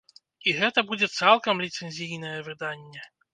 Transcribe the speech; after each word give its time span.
І 0.47 0.53
гэта 0.59 0.83
будзе 0.91 1.09
цалкам 1.17 1.61
ліцэнзійнае 1.67 2.33
выданне! 2.49 3.07